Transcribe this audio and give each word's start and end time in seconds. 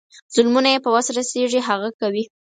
ظلمونه 0.33 0.69
یې 0.73 0.79
په 0.85 0.89
وس 0.95 1.07
رسیږي 1.17 1.61
هغه 1.67 1.89
کوي. 1.99 2.23